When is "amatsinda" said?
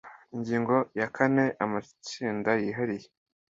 1.63-2.51